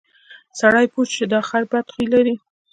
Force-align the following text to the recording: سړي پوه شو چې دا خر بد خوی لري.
سړي 0.59 0.85
پوه 0.93 1.03
شو 1.07 1.11
چې 1.17 1.23
دا 1.33 1.39
خر 1.49 1.63
بد 1.71 1.85
خوی 1.93 2.05
لري. 2.13 2.35